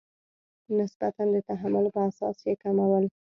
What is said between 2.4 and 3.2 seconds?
یې کمول.